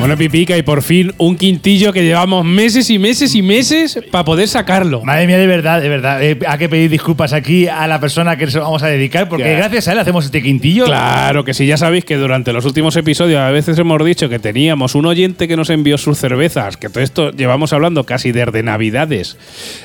Bueno, 0.00 0.16
Pipica, 0.16 0.56
y 0.56 0.62
por 0.62 0.80
fin 0.82 1.12
un 1.18 1.36
quintillo 1.36 1.92
que 1.92 2.02
llevamos 2.02 2.42
meses 2.42 2.88
y 2.88 2.98
meses 2.98 3.34
y 3.34 3.42
meses 3.42 4.00
para 4.10 4.24
poder 4.24 4.48
sacarlo. 4.48 5.02
Madre 5.04 5.26
mía, 5.26 5.36
de 5.36 5.46
verdad, 5.46 5.82
de 5.82 5.90
verdad. 5.90 6.22
Eh, 6.22 6.38
hay 6.48 6.58
que 6.58 6.70
pedir 6.70 6.88
disculpas 6.90 7.34
aquí 7.34 7.68
a 7.68 7.86
la 7.86 8.00
persona 8.00 8.34
que 8.38 8.46
nos 8.46 8.54
vamos 8.54 8.82
a 8.82 8.86
dedicar, 8.86 9.28
porque 9.28 9.44
Claro. 9.44 9.58
gracias 9.58 9.88
a 9.88 9.92
él 9.92 9.98
hacemos 9.98 10.24
este 10.24 10.42
quintillo. 10.42 10.86
Claro 10.86 11.44
que 11.44 11.52
sí, 11.52 11.66
ya 11.66 11.76
sabéis 11.76 12.06
que 12.06 12.16
durante 12.16 12.54
los 12.54 12.64
últimos 12.64 12.96
episodios 12.96 13.40
a 13.40 13.50
veces 13.50 13.78
hemos 13.78 14.02
dicho 14.02 14.30
que 14.30 14.38
teníamos 14.38 14.94
un 14.94 15.04
oyente 15.04 15.46
que 15.46 15.56
nos 15.56 15.68
envió 15.68 15.98
sus 15.98 16.16
cervezas, 16.16 16.78
que 16.78 16.88
todo 16.88 17.02
esto 17.02 17.30
llevamos 17.32 17.74
hablando 17.74 18.04
casi 18.04 18.32
desde 18.32 18.62
Navidades 18.62 19.36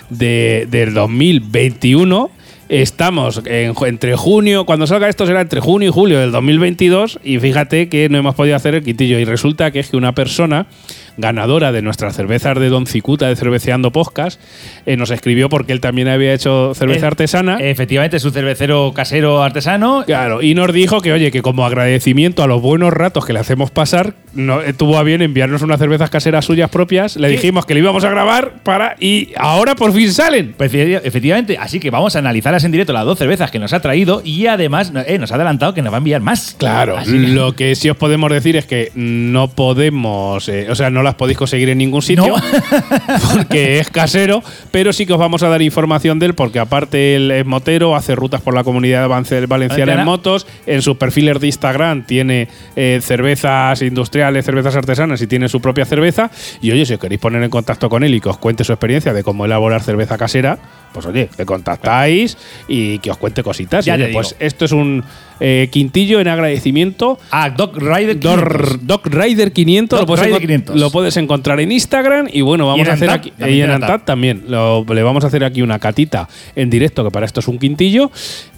de, 0.09 0.65
del 0.71 0.93
2021. 0.93 2.29
Estamos 2.67 3.41
en 3.45 3.73
entre 3.85 4.15
junio, 4.15 4.65
cuando 4.65 4.87
salga 4.87 5.07
esto 5.07 5.27
será 5.27 5.41
entre 5.41 5.59
junio 5.59 5.89
y 5.89 5.91
julio 5.91 6.19
del 6.19 6.31
2022 6.31 7.19
y 7.23 7.37
fíjate 7.37 7.89
que 7.89 8.09
no 8.09 8.17
hemos 8.17 8.33
podido 8.33 8.55
hacer 8.55 8.73
el 8.73 8.83
quitillo 8.83 9.19
y 9.19 9.25
resulta 9.25 9.69
que 9.69 9.79
es 9.79 9.89
que 9.89 9.97
una 9.97 10.15
persona 10.15 10.65
ganadora 11.17 11.71
de 11.71 11.81
nuestras 11.81 12.15
cervezas 12.15 12.59
de 12.59 12.69
Don 12.69 12.87
Cicuta 12.87 13.27
de 13.27 13.35
Cerveceando 13.35 13.91
Podcast 13.91 14.39
eh, 14.85 14.97
nos 14.97 15.11
escribió 15.11 15.49
porque 15.49 15.71
él 15.73 15.79
también 15.81 16.07
había 16.07 16.33
hecho 16.33 16.73
cerveza 16.75 17.05
Eh, 17.05 17.07
artesana. 17.07 17.57
Efectivamente, 17.59 18.17
es 18.17 18.25
un 18.25 18.31
cervecero 18.33 18.91
casero 18.93 19.41
artesano. 19.43 20.03
Claro, 20.05 20.41
y 20.41 20.53
nos 20.55 20.71
dijo 20.73 21.01
que, 21.01 21.13
oye, 21.13 21.31
que 21.31 21.41
como 21.41 21.65
agradecimiento 21.65 22.43
a 22.43 22.47
los 22.47 22.61
buenos 22.61 22.93
ratos 22.93 23.25
que 23.25 23.33
le 23.33 23.39
hacemos 23.39 23.71
pasar, 23.71 24.13
no, 24.33 24.61
eh, 24.61 24.73
tuvo 24.73 24.97
a 24.97 25.03
bien 25.03 25.21
enviarnos 25.21 25.61
unas 25.61 25.79
cervezas 25.79 26.09
caseras 26.09 26.45
suyas 26.45 26.69
propias. 26.69 27.15
Le 27.15 27.27
¿Qué? 27.27 27.33
dijimos 27.33 27.65
que 27.65 27.73
le 27.73 27.79
íbamos 27.81 28.03
a 28.03 28.09
grabar 28.09 28.53
para. 28.63 28.95
Y 28.99 29.29
ahora 29.37 29.75
por 29.75 29.93
fin 29.93 30.11
salen. 30.11 30.53
Pues, 30.57 30.71
efecti- 30.73 30.99
efectivamente, 31.03 31.57
así 31.57 31.79
que 31.79 31.89
vamos 31.89 32.15
a 32.15 32.19
analizarlas 32.19 32.63
en 32.63 32.71
directo 32.71 32.93
las 32.93 33.05
dos 33.05 33.17
cervezas 33.17 33.51
que 33.51 33.59
nos 33.59 33.73
ha 33.73 33.79
traído 33.79 34.21
y 34.23 34.47
además 34.47 34.91
eh, 35.07 35.17
nos 35.17 35.31
ha 35.31 35.35
adelantado 35.35 35.73
que 35.73 35.81
nos 35.81 35.91
va 35.93 35.97
a 35.97 35.99
enviar 35.99 36.21
más. 36.21 36.55
Claro, 36.57 36.97
Así 36.97 37.11
que- 37.11 37.17
lo 37.29 37.53
que 37.55 37.75
sí 37.75 37.89
os 37.89 37.97
podemos 37.97 38.31
decir 38.31 38.55
es 38.57 38.65
que 38.65 38.91
no 38.95 39.47
podemos, 39.49 40.47
eh, 40.49 40.67
o 40.69 40.75
sea, 40.75 40.89
no 40.89 41.03
las 41.05 41.15
podéis 41.15 41.37
conseguir 41.37 41.69
en 41.69 41.77
ningún 41.77 42.01
sitio 42.01 42.27
No. 42.27 42.35
porque 43.33 43.79
es 43.79 43.89
casero, 43.89 44.43
pero 44.71 44.91
sí 44.91 45.05
que 45.05 45.13
os 45.13 45.19
vamos 45.19 45.43
a 45.43 45.49
dar 45.49 45.61
información 45.61 46.19
de 46.19 46.25
él 46.27 46.33
porque 46.35 46.59
aparte 46.59 47.15
él 47.15 47.31
es 47.31 47.45
motero, 47.45 47.95
hace 47.95 48.15
rutas 48.15 48.41
por 48.41 48.53
la 48.53 48.63
comunidad 48.63 49.07
vance- 49.07 49.45
valenciana 49.47 49.93
en 49.93 50.05
motos, 50.05 50.45
en 50.65 50.81
sus 50.81 50.97
perfiles 50.97 51.39
de 51.39 51.47
Instagram 51.47 52.05
tiene 52.05 52.47
eh, 52.75 52.99
cervezas 53.01 53.81
industriales, 53.81 54.43
cervezas 54.45 54.75
artesanas 54.75 55.21
y 55.21 55.27
tiene 55.27 55.47
su 55.47 55.61
propia 55.61 55.85
cerveza 55.85 56.29
y 56.61 56.71
oye, 56.71 56.85
si 56.85 56.93
os 56.95 56.99
queréis 56.99 57.21
poner 57.21 57.41
en 57.43 57.49
contacto 57.49 57.89
con 57.89 58.03
él 58.03 58.13
y 58.15 58.21
que 58.21 58.29
os 58.29 58.37
cuente 58.37 58.63
su 58.63 58.73
experiencia 58.73 59.13
de 59.13 59.23
cómo 59.23 59.45
elaborar 59.45 59.81
cerveza 59.83 60.17
casera, 60.17 60.57
pues 60.93 61.05
oye, 61.05 61.29
le 61.37 61.45
contactáis 61.45 62.37
y 62.67 62.99
que 62.99 63.11
os 63.11 63.17
cuente 63.17 63.43
cositas. 63.43 63.85
Y, 63.85 63.87
Ya 63.87 63.95
oye, 63.95 64.09
pues 64.13 64.35
esto 64.39 64.65
es 64.65 64.71
un 64.71 65.03
eh, 65.39 65.69
quintillo 65.71 66.19
en 66.19 66.27
agradecimiento 66.27 67.17
Ah, 67.31 67.49
Doc 67.49 67.77
Rider 67.77 68.19
500. 68.19 68.21
Dor- 68.21 68.79
Doc 68.81 69.07
Rider 69.07 69.51
500, 69.51 69.99
Doc 69.99 70.01
lo, 70.01 70.07
puedes 70.07 70.25
Rider 70.25 70.37
encon- 70.39 70.41
500. 70.47 70.75
lo 70.77 70.89
puedes 70.91 71.17
encontrar 71.17 71.59
en 71.59 71.71
Instagram 71.71 72.27
y 72.31 72.41
bueno, 72.41 72.67
vamos 72.67 72.85
en 72.85 72.91
a 72.91 72.93
hacer 72.93 73.09
Antap, 73.09 73.19
aquí 73.21 73.31
también 73.31 73.57
y 73.57 73.61
en 73.61 73.65
en 73.69 73.75
Antap. 73.75 73.89
Antap 73.89 74.05
también. 74.05 74.43
Lo- 74.47 74.85
le 74.87 75.03
vamos 75.03 75.23
a 75.23 75.27
hacer 75.27 75.43
aquí 75.43 75.61
una 75.61 75.79
catita 75.79 76.27
en 76.55 76.69
directo 76.69 77.03
que 77.03 77.11
para 77.11 77.25
esto 77.25 77.39
es 77.39 77.47
un 77.47 77.59
quintillo 77.59 78.11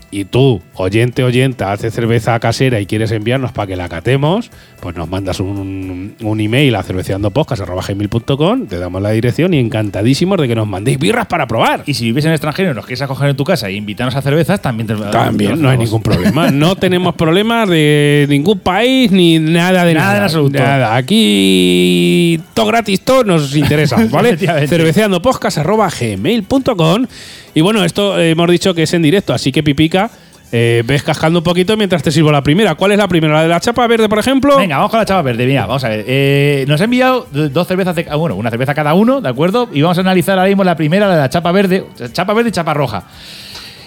y 0.09 0.25
tú, 0.25 0.61
oyente, 0.75 1.23
oyenta, 1.23 1.72
haces 1.72 1.94
cerveza 1.94 2.39
casera 2.39 2.80
y 2.80 2.86
quieres 2.86 3.11
enviarnos 3.11 3.52
para 3.52 3.67
que 3.67 3.75
la 3.75 3.89
catemos, 3.89 4.49
pues 4.80 4.95
nos 4.95 5.09
mandas 5.09 5.39
un, 5.39 6.16
un 6.22 6.39
email 6.39 6.75
a 6.75 6.83
cerveceandopodcast.com, 6.83 8.67
te 8.67 8.77
damos 8.77 9.02
la 9.02 9.09
dirección 9.11 9.53
y 9.53 9.59
encantadísimos 9.59 10.39
de 10.39 10.47
que 10.47 10.55
nos 10.55 10.67
mandéis 10.67 10.97
birras 10.97 11.27
para 11.27 11.47
probar. 11.47 11.83
Y 11.86 11.94
si 11.94 12.05
vives 12.05 12.23
en 12.25 12.31
el 12.31 12.36
extranjero 12.36 12.72
y 12.72 12.73
nos 12.73 12.86
quieres 12.86 13.02
acoger 13.02 13.30
en 13.30 13.36
tu 13.36 13.44
casa 13.44 13.67
e 13.67 13.73
invitarnos 13.73 14.16
a 14.16 14.22
cervezas, 14.22 14.61
también 14.61 14.87
te 14.87 14.95
También, 14.95 15.61
no 15.61 15.70
hay 15.70 15.77
ningún 15.77 16.02
problema. 16.02 16.52
No 16.52 16.77
tenemos 16.77 17.15
problemas 17.15 17.67
de 17.70 18.26
ningún 18.30 18.60
país 18.60 19.11
ni 19.11 19.39
nada 19.39 19.83
de 19.83 19.93
nada. 19.93 20.08
Nada 20.08 20.17
en 20.17 20.23
absoluto. 20.23 20.60
Nada. 20.60 20.95
Aquí 20.95 22.39
todo 22.54 22.67
gratis, 22.67 23.02
todo 23.02 23.23
nos 23.23 23.55
interesa, 23.55 23.98
¿vale? 24.11 24.37
Cerveceandopodcast.gmail.com 24.37 27.08
Y 27.57 27.61
bueno, 27.61 27.83
esto 27.83 28.19
eh, 28.19 28.29
hemos 28.29 28.47
dicho 28.51 28.75
que 28.75 28.83
es 28.83 28.93
en 28.93 29.01
directo, 29.01 29.33
así 29.33 29.51
que 29.51 29.63
Pipica, 29.63 30.11
eh, 30.51 30.83
ves 30.85 31.01
cascando 31.01 31.39
un 31.39 31.43
poquito 31.43 31.75
mientras 31.75 32.03
te 32.03 32.11
sirvo 32.11 32.31
la 32.31 32.43
primera. 32.43 32.75
¿Cuál 32.75 32.91
es 32.91 32.99
la 32.99 33.07
primera? 33.07 33.33
¿La 33.33 33.41
de 33.41 33.47
la 33.47 33.59
chapa 33.59 33.87
verde, 33.87 34.07
por 34.07 34.19
ejemplo? 34.19 34.57
Venga, 34.57 34.75
vamos 34.77 34.91
con 34.91 34.99
la 34.99 35.05
chapa 35.07 35.23
verde. 35.23 35.47
Mira, 35.47 35.65
vamos 35.65 35.83
a 35.83 35.89
ver. 35.89 36.05
Eh, 36.07 36.65
nos 36.67 36.79
ha 36.79 36.83
enviado 36.83 37.25
do- 37.31 37.49
dos 37.49 37.67
cervezas 37.67 37.95
de 37.95 38.03
bueno, 38.15 38.35
una 38.35 38.51
cerveza 38.51 38.75
cada 38.75 38.93
uno, 38.93 39.21
¿de 39.21 39.29
acuerdo? 39.29 39.69
Y 39.73 39.81
vamos 39.81 39.97
a 39.97 40.01
analizar 40.01 40.37
ahora 40.37 40.49
mismo 40.49 40.63
la 40.63 40.75
primera, 40.75 41.07
la 41.07 41.15
de 41.15 41.21
la 41.21 41.29
chapa 41.31 41.51
verde, 41.51 41.83
chapa 42.13 42.35
verde 42.35 42.49
y 42.49 42.51
chapa 42.51 42.75
roja. 42.75 43.05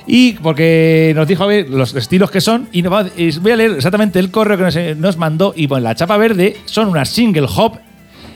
Y 0.04 0.32
porque 0.32 1.12
nos 1.14 1.28
dijo 1.28 1.44
a 1.44 1.46
ver 1.46 1.70
los 1.70 1.94
estilos 1.94 2.32
que 2.32 2.40
son, 2.40 2.68
y 2.72 2.82
va- 2.82 3.06
voy 3.40 3.52
a 3.52 3.56
leer 3.56 3.70
exactamente 3.76 4.18
el 4.18 4.32
correo 4.32 4.56
que 4.58 4.64
nos, 4.64 4.96
nos 4.98 5.16
mandó. 5.16 5.52
Y 5.56 5.68
bueno, 5.68 5.84
la 5.84 5.94
chapa 5.94 6.16
verde 6.16 6.56
son 6.64 6.88
unas 6.88 7.08
single 7.08 7.46
hop 7.54 7.78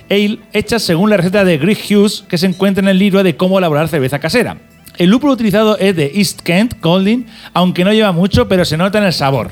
ale 0.09 0.39
hechas 0.53 0.83
según 0.85 1.11
la 1.11 1.17
receta 1.17 1.45
de 1.45 1.59
Greg 1.59 1.79
Hughes 1.91 2.25
que 2.29 2.39
se 2.39 2.47
encuentra 2.47 2.83
en 2.83 2.89
el 2.89 3.01
libro 3.01 3.25
de 3.25 3.35
cómo 3.37 3.59
elaborar 3.59 3.89
cerveza 3.89 4.21
casera. 4.21 4.59
El 4.97 5.11
lúpulo 5.11 5.33
utilizado 5.33 5.77
es 5.79 5.97
de 5.97 6.13
East 6.15 6.41
Kent 6.43 6.75
Golding, 6.81 7.27
aunque 7.53 7.85
no 7.85 7.93
lleva 7.93 8.13
mucho, 8.13 8.47
pero 8.49 8.65
se 8.65 8.77
nota 8.77 8.99
en 8.99 9.05
el 9.05 9.13
sabor. 9.13 9.51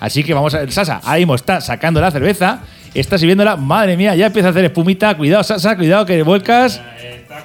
Así 0.00 0.22
que 0.22 0.34
vamos 0.34 0.54
a 0.54 0.60
ver, 0.60 0.72
Sasa, 0.72 1.00
ahí 1.04 1.22
mismo 1.22 1.34
está 1.34 1.60
sacando 1.60 2.00
la 2.00 2.10
cerveza, 2.10 2.60
está 2.94 3.18
sirviéndola, 3.18 3.56
madre 3.56 3.96
mía, 3.96 4.14
ya 4.14 4.26
empieza 4.26 4.48
a 4.48 4.50
hacer 4.50 4.64
espumita, 4.66 5.16
cuidado, 5.16 5.42
Sasa, 5.42 5.76
cuidado 5.76 6.04
que 6.06 6.22
vuelcas. 6.22 6.80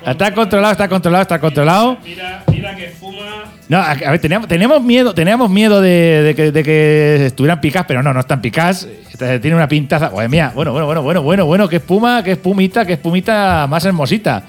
Está 0.06 0.34
controlado, 0.34 0.72
está 0.74 0.88
controlado, 0.90 1.22
está 1.22 1.40
controlado. 1.40 1.98
Mira, 2.04 2.44
mira 2.52 2.76
que 2.76 2.88
fuma. 2.90 3.44
No, 3.70 3.78
a 3.78 3.94
ver, 3.96 4.20
teníamos, 4.20 4.48
teníamos 4.50 4.84
miedo, 4.84 5.14
teníamos 5.14 5.50
miedo 5.50 5.80
de, 5.82 6.22
de 6.24 6.36
que, 6.36 6.52
de 6.52 6.64
que 6.64 7.26
estuvieran 7.28 7.62
picadas, 7.62 7.86
pero 7.88 8.04
no, 8.04 8.14
no 8.14 8.20
están. 8.20 8.42
Esta- 8.44 9.40
Tiene 9.40 9.56
una 9.56 9.68
pintaza. 9.68 10.10
Madre 10.10 10.28
mía, 10.28 10.52
bueno, 10.54 10.74
bueno, 10.74 10.86
bueno, 10.86 11.02
bueno, 11.02 11.22
bueno, 11.24 11.46
bueno, 11.46 11.70
qué 11.70 11.78
espuma, 11.78 12.22
qué 12.24 12.32
espumita, 12.34 12.86
qué 12.86 12.94
espumita 12.94 13.66
más 13.70 13.86
hermosita. 13.86 14.44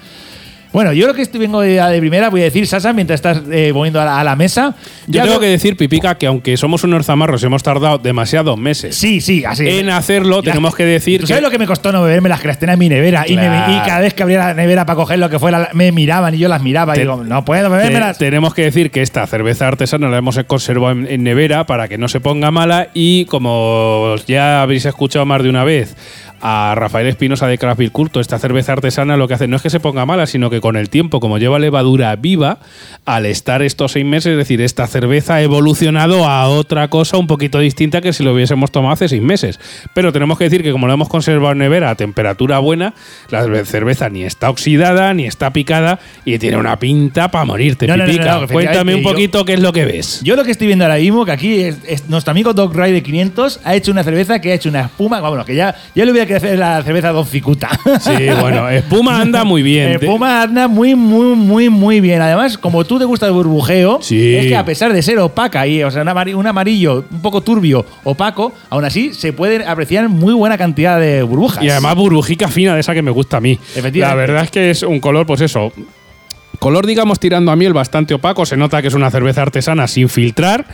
Bueno, 0.75 0.91
yo 0.91 1.07
lo 1.07 1.13
que 1.13 1.21
estoy 1.21 1.39
vengo 1.39 1.61
de, 1.61 1.81
de 1.81 1.99
primera, 2.01 2.29
voy 2.29 2.41
a 2.41 2.43
decir, 2.43 2.67
Sasa, 2.67 2.91
mientras 2.91 3.19
estás 3.19 3.43
eh, 3.49 3.69
poniendo 3.73 4.01
a 4.01 4.03
la, 4.03 4.19
a 4.19 4.25
la 4.25 4.35
mesa. 4.35 4.75
Yo 5.07 5.23
tengo 5.23 5.39
que 5.39 5.45
decir, 5.45 5.77
Pipica, 5.77 6.17
que 6.17 6.27
aunque 6.27 6.57
somos 6.57 6.83
unos 6.83 7.05
zamarros 7.05 7.41
y 7.41 7.45
hemos 7.45 7.63
tardado 7.63 7.97
demasiados 7.97 8.57
meses 8.57 8.93
Sí, 8.97 9.21
sí, 9.21 9.45
así. 9.45 9.65
en 9.65 9.89
hacerlo, 9.89 10.35
Las- 10.41 10.43
tenemos 10.43 10.75
que 10.75 10.83
decir 10.83 11.21
¿Tú 11.21 11.27
sabes 11.27 11.41
lo 11.41 11.49
que 11.49 11.59
me 11.59 11.65
costó 11.65 11.93
no 11.93 12.03
beberme 12.03 12.27
las 12.27 12.41
tenía 12.59 12.73
en 12.73 12.79
mi 12.79 12.89
nevera? 12.89 13.23
Y, 13.25 13.37
me- 13.37 13.43
Claro. 13.43 13.71
y 13.73 13.87
cada 13.87 14.01
vez 14.01 14.13
que 14.13 14.23
abría 14.23 14.39
la 14.39 14.53
nevera 14.53 14.85
para 14.85 14.97
coger 14.97 15.17
lo 15.17 15.29
que 15.29 15.39
fuera, 15.39 15.69
me 15.71 15.93
miraban 15.93 16.35
y 16.35 16.39
yo 16.39 16.49
las 16.49 16.61
miraba 16.61 16.91
y 16.91 16.95
Te- 16.95 17.01
digo, 17.03 17.23
no 17.23 17.45
puedo 17.45 17.69
Te- 17.69 17.77
bebérmelas. 17.77 18.17
tenemos 18.17 18.53
que 18.53 18.63
decir 18.63 18.91
que 18.91 19.01
esta 19.01 19.25
cerveza 19.27 19.69
artesana 19.69 20.09
la 20.09 20.17
hemos 20.17 20.37
conservado 20.45 20.91
en, 20.91 21.07
en 21.07 21.23
nevera 21.23 21.65
para 21.65 21.87
que 21.87 21.97
no 21.97 22.09
se 22.09 22.19
ponga 22.19 22.51
mala 22.51 22.89
y 22.93 23.23
como 23.27 24.15
ya 24.27 24.61
habéis 24.61 24.83
escuchado 24.83 25.25
más 25.25 25.41
de 25.41 25.49
una 25.49 25.63
vez 25.63 25.95
a 26.41 26.73
Rafael 26.75 27.07
Espinosa 27.07 27.47
de 27.47 27.57
Craft 27.57 27.79
Beer 27.79 27.91
Culto, 27.91 28.19
esta 28.19 28.37
cerveza 28.39 28.73
artesana 28.73 29.17
lo 29.17 29.27
que 29.27 29.33
hace 29.35 29.47
no 29.47 29.55
es 29.55 29.61
que 29.61 29.69
se 29.69 29.79
ponga 29.79 30.05
mala, 30.05 30.25
sino 30.27 30.49
que 30.49 30.61
con 30.61 30.75
el 30.75 30.89
tiempo, 30.89 31.19
como 31.19 31.37
lleva 31.37 31.59
levadura 31.59 32.15
viva, 32.15 32.59
al 33.05 33.25
estar 33.25 33.61
estos 33.61 33.93
seis 33.93 34.05
meses, 34.05 34.33
es 34.33 34.37
decir, 34.37 34.61
esta 34.61 34.87
cerveza 34.87 35.35
ha 35.35 35.41
evolucionado 35.41 36.27
a 36.27 36.47
otra 36.47 36.87
cosa 36.89 37.17
un 37.17 37.27
poquito 37.27 37.59
distinta 37.59 38.01
que 38.01 38.13
si 38.13 38.23
lo 38.23 38.33
hubiésemos 38.33 38.71
tomado 38.71 38.93
hace 38.93 39.07
seis 39.07 39.21
meses. 39.21 39.59
Pero 39.93 40.11
tenemos 40.11 40.37
que 40.37 40.43
decir 40.45 40.63
que 40.63 40.71
como 40.71 40.87
lo 40.87 40.93
hemos 40.93 41.09
conservado 41.09 41.51
en 41.53 41.59
nevera 41.59 41.89
a 41.89 41.95
temperatura 41.95 42.59
buena, 42.59 42.93
la 43.29 43.43
cerveza 43.65 44.09
ni 44.09 44.23
está 44.23 44.49
oxidada, 44.49 45.13
ni 45.13 45.25
está 45.25 45.51
picada 45.51 45.99
y 46.25 46.37
tiene 46.39 46.57
una 46.57 46.77
pinta 46.77 47.29
para 47.31 47.45
morirte, 47.45 47.87
No, 47.87 47.95
Cuéntame 48.53 48.95
un 48.95 49.03
poquito 49.03 49.45
qué 49.45 49.53
es 49.53 49.59
lo 49.61 49.73
que 49.73 49.85
ves. 49.85 50.21
Yo 50.23 50.35
lo 50.35 50.43
que 50.43 50.51
estoy 50.51 50.67
viendo 50.67 50.85
ahora 50.85 50.97
mismo, 50.97 51.25
que 51.25 51.31
aquí 51.31 51.59
es- 51.61 51.77
es- 51.87 52.09
nuestro 52.09 52.31
amigo 52.31 52.53
Doc 52.53 52.73
Ray 52.75 52.91
de 52.91 53.01
500 53.03 53.59
ha 53.63 53.75
hecho 53.75 53.91
una 53.91 54.03
cerveza 54.03 54.39
que 54.41 54.51
ha 54.51 54.55
hecho 54.55 54.69
una 54.69 54.81
espuma, 54.81 55.19
bueno, 55.21 55.45
que 55.45 55.55
ya, 55.55 55.75
ya 55.95 56.05
le 56.05 56.11
hubiera 56.11 56.27
que 56.39 56.45
hacer 56.47 56.59
la 56.59 56.81
cerveza 56.83 57.11
Don 57.11 57.25
Cicuta. 57.25 57.69
Sí, 57.99 58.13
bueno, 58.39 58.69
espuma 58.69 59.21
anda 59.21 59.43
muy 59.43 59.61
bien. 59.61 59.91
Espuma 59.91 60.43
anda 60.43 60.67
muy, 60.67 60.95
muy, 60.95 61.35
muy, 61.35 61.69
muy 61.69 61.99
bien. 62.01 62.21
Además, 62.21 62.57
como 62.57 62.83
tú 62.85 62.99
te 62.99 63.05
gusta 63.05 63.25
el 63.27 63.33
burbujeo, 63.33 63.99
Sí. 64.01 64.35
es 64.35 64.47
que 64.47 64.55
a 64.55 64.65
pesar 64.65 64.93
de 64.93 65.01
ser 65.01 65.19
opaca 65.19 65.65
y, 65.67 65.83
o 65.83 65.91
sea, 65.91 66.01
un 66.01 66.07
amari- 66.09 66.35
un 66.35 66.45
amarillo 66.47 67.05
un 67.11 67.21
poco 67.21 67.41
turbio, 67.41 67.85
opaco, 68.03 68.53
aún 68.69 68.85
así 68.85 69.13
se 69.13 69.33
pueden 69.33 69.61
apreciar 69.67 70.07
muy 70.09 70.33
buena 70.33 70.57
cantidad 70.57 70.99
de 70.99 71.23
burbujas. 71.23 71.63
Y 71.63 71.69
además 71.69 71.95
burbujica 71.95 72.47
fina 72.47 72.73
de 72.73 72.81
esa 72.81 72.93
que 72.93 73.01
me 73.01 73.11
gusta 73.11 73.37
a 73.37 73.41
mí. 73.41 73.53
Efectivamente. 73.75 73.99
La 73.99 74.15
verdad 74.15 74.43
es 74.43 74.51
que 74.51 74.69
es 74.71 74.83
un 74.83 74.99
color, 74.99 75.25
pues 75.25 75.41
eso, 75.41 75.71
color, 76.65 76.87
digamos, 76.87 77.19
tirando 77.19 77.51
a 77.51 77.55
miel 77.55 77.73
bastante 77.73 78.15
opaco. 78.15 78.43
Se 78.43 78.57
nota 78.57 78.81
que 78.81 78.87
es 78.87 78.95
una 78.95 79.11
cerveza 79.11 79.43
artesana 79.43 79.87
sin 79.87 80.09
filtrar, 80.09 80.65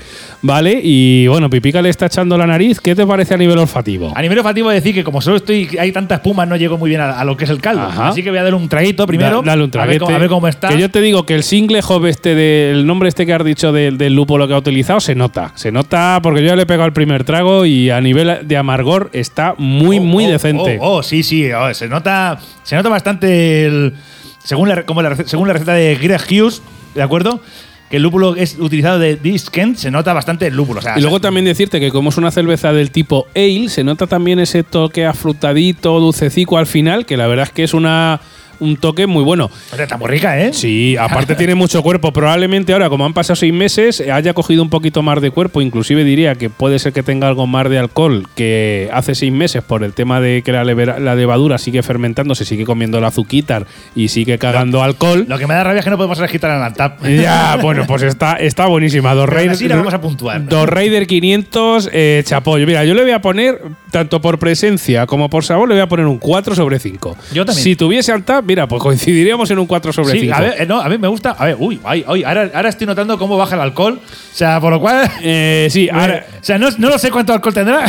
¿vale? 0.41 0.79
Y 0.81 1.27
bueno, 1.27 1.49
Pipica 1.49 1.81
le 1.81 1.89
está 1.89 2.05
echando 2.05 2.37
la 2.37 2.47
nariz. 2.47 2.79
¿Qué 2.79 2.95
te 2.95 3.05
parece 3.05 3.33
a 3.33 3.37
nivel 3.37 3.57
olfativo? 3.57 4.13
A 4.15 4.21
nivel 4.21 4.37
olfativo 4.37 4.69
decir 4.69 4.95
que 4.95 5.03
como 5.03 5.19
solo 5.21 5.35
estoy, 5.35 5.67
hay 5.77 5.91
tanta 5.91 6.15
espuma, 6.15 6.45
no 6.45 6.55
llego 6.55 6.77
muy 6.77 6.87
bien 6.89 7.01
a, 7.01 7.19
a 7.19 7.25
lo 7.25 7.35
que 7.35 7.43
es 7.43 7.49
el 7.49 7.59
caldo. 7.59 7.81
Ajá. 7.81 8.07
Así 8.07 8.23
que 8.23 8.29
voy 8.29 8.39
a 8.39 8.43
dar 8.43 8.55
un 8.55 8.69
traguito 8.69 9.05
primero. 9.05 9.41
Da- 9.41 9.51
dale 9.51 9.63
un 9.65 9.69
a 9.69 9.71
ver 9.71 9.71
traguete. 9.71 9.99
cómo- 9.99 10.15
A 10.15 10.19
ver, 10.19 10.29
cómo 10.29 10.47
está. 10.47 10.69
Que 10.69 10.79
yo 10.79 10.89
te 10.89 11.01
digo 11.01 11.25
que 11.25 11.35
el 11.35 11.43
single 11.43 11.81
hop 11.85 12.05
este 12.05 12.35
del 12.35 12.85
nombre 12.87 13.09
este 13.09 13.25
que 13.25 13.33
has 13.33 13.43
dicho 13.43 13.73
del, 13.73 13.97
del 13.97 14.15
lúpulo 14.15 14.47
que 14.47 14.53
ha 14.53 14.57
utilizado 14.57 15.01
se 15.01 15.13
nota. 15.13 15.51
Se 15.55 15.73
nota 15.73 16.19
porque 16.23 16.39
yo 16.41 16.47
ya 16.47 16.55
le 16.55 16.61
he 16.63 16.65
pegado 16.65 16.85
el 16.87 16.93
primer 16.93 17.25
trago 17.25 17.65
y 17.65 17.89
a 17.89 17.99
nivel 17.99 18.47
de 18.47 18.55
amargor 18.55 19.09
está 19.11 19.55
muy, 19.57 19.97
Oh, 19.99 20.03
muy 20.03 20.25
oh, 20.25 20.29
decente. 20.31 20.77
Oh, 20.79 20.97
oh, 20.99 21.03
sí, 21.03 21.21
sí. 21.23 21.51
oh, 21.51 21.73
se 21.73 21.89
nota, 21.89 22.39
se 22.63 22.77
nota 22.77 22.87
bastante 22.87 23.65
el, 23.65 23.93
según 24.43 24.69
la, 24.69 24.85
como 24.85 25.01
la 25.01 25.15
según 25.15 25.47
la 25.47 25.53
receta 25.53 25.73
de 25.73 25.95
Greg 25.95 26.21
Hughes, 26.29 26.61
¿de 26.95 27.01
acuerdo? 27.01 27.41
Que 27.89 27.97
el 27.97 28.03
lúpulo 28.03 28.35
es 28.35 28.57
utilizado 28.57 28.99
de 28.99 29.17
Diskent, 29.17 29.75
se 29.75 29.91
nota 29.91 30.13
bastante 30.13 30.47
el 30.47 30.55
lúpulo. 30.55 30.79
O 30.79 30.81
sea, 30.81 30.97
Y 30.97 31.01
luego 31.01 31.19
también 31.19 31.45
decirte 31.45 31.79
que 31.79 31.91
como 31.91 32.09
es 32.09 32.17
una 32.17 32.31
cerveza 32.31 32.71
del 32.71 32.91
tipo 32.91 33.27
ale, 33.35 33.67
se 33.67 33.83
nota 33.83 34.07
también 34.07 34.39
ese 34.39 34.63
toque 34.63 35.05
afrutadito, 35.05 35.99
dulcecico 35.99 36.57
al 36.57 36.67
final, 36.67 37.05
que 37.05 37.17
la 37.17 37.27
verdad 37.27 37.47
es 37.47 37.51
que 37.51 37.63
es 37.63 37.73
una 37.73 38.21
un 38.61 38.77
toque 38.77 39.07
muy 39.07 39.23
bueno. 39.23 39.45
o 39.45 39.75
sea, 39.75 39.83
está 39.83 39.97
muy 39.97 40.07
rica, 40.07 40.39
¿eh? 40.39 40.53
Sí, 40.53 40.95
aparte 40.97 41.35
tiene 41.35 41.55
mucho 41.55 41.81
cuerpo. 41.83 42.13
Probablemente 42.13 42.73
ahora, 42.73 42.89
como 42.89 43.05
han 43.05 43.13
pasado 43.13 43.35
seis 43.35 43.53
meses, 43.53 44.01
haya 44.01 44.33
cogido 44.33 44.63
un 44.63 44.69
poquito 44.69 45.01
más 45.01 45.21
de 45.21 45.31
cuerpo. 45.31 45.61
Inclusive 45.61 46.03
diría 46.03 46.35
que 46.35 46.49
puede 46.49 46.79
ser 46.79 46.93
que 46.93 47.03
tenga 47.03 47.27
algo 47.27 47.47
más 47.47 47.69
de 47.69 47.79
alcohol 47.79 48.27
que 48.35 48.89
hace 48.93 49.15
seis 49.15 49.33
meses 49.33 49.63
por 49.63 49.83
el 49.83 49.93
tema 49.93 50.21
de 50.21 50.41
que 50.43 50.51
la, 50.51 50.63
la 50.63 51.15
levadura 51.15 51.57
sigue 51.57 51.83
fermentando, 51.83 52.35
se 52.35 52.45
sigue 52.45 52.63
comiendo 52.63 52.99
el 52.99 53.03
azuquitar 53.03 53.65
y 53.95 54.07
sigue 54.07 54.37
cagando 54.37 54.83
alcohol. 54.83 55.25
Lo 55.27 55.37
que 55.37 55.47
me 55.47 55.53
da 55.53 55.63
rabia 55.63 55.79
es 55.79 55.83
que 55.83 55.91
no 55.91 55.97
podemos 55.97 56.17
registrar 56.19 56.53
en 56.55 56.61
la 56.61 56.73
tap. 56.73 57.03
Ya, 57.05 57.57
bueno, 57.61 57.85
pues 57.87 58.03
está, 58.03 58.35
está 58.35 58.67
buenísima. 58.67 59.13
Dos 59.13 59.25
Pero 59.25 59.37
Raider, 59.37 59.51
así 59.53 59.67
la 59.67 59.75
vamos 59.75 59.93
a 59.93 60.01
puntuar. 60.01 60.45
Dos 60.45 60.69
Raider 60.69 61.07
500, 61.07 61.89
eh, 61.91 62.21
chapollo. 62.25 62.65
Mira, 62.67 62.85
yo 62.85 62.93
le 62.93 63.01
voy 63.01 63.11
a 63.11 63.21
poner, 63.21 63.61
tanto 63.89 64.21
por 64.21 64.39
presencia 64.39 65.05
como 65.07 65.29
por 65.29 65.43
sabor, 65.43 65.67
le 65.67 65.75
voy 65.75 65.81
a 65.81 65.87
poner 65.87 66.05
un 66.05 66.17
4 66.17 66.55
sobre 66.55 66.79
5. 66.79 67.17
Yo 67.33 67.45
también. 67.45 67.63
Si 67.63 67.75
tuviese 67.75 68.11
Altap, 68.11 68.45
mira, 68.51 68.67
pues 68.67 68.81
coincidiríamos 68.83 69.49
en 69.49 69.59
un 69.59 69.65
4 69.65 69.93
sobre 69.93 70.11
Sí, 70.11 70.19
5. 70.21 70.35
a 70.35 70.39
ver, 70.41 70.55
eh, 70.61 70.65
no, 70.65 70.81
a 70.81 70.89
mí 70.89 70.97
me 70.97 71.07
gusta. 71.07 71.31
A 71.31 71.45
ver, 71.45 71.55
uy, 71.57 71.79
ay, 71.85 72.03
ay, 72.05 72.23
ahora, 72.23 72.51
ahora 72.53 72.67
estoy 72.67 72.85
notando 72.85 73.17
cómo 73.17 73.37
baja 73.37 73.55
el 73.55 73.61
alcohol. 73.61 73.97
O 74.03 74.35
sea, 74.35 74.59
por 74.59 74.71
lo 74.73 74.81
cual. 74.81 75.09
Eh, 75.21 75.67
sí, 75.71 75.87
ahora. 75.93 76.25
o 76.41 76.43
sea, 76.43 76.57
no, 76.57 76.67
no 76.77 76.89
lo 76.89 76.99
sé 76.99 77.09
cuánto 77.11 77.31
alcohol 77.31 77.53
tendrá, 77.53 77.85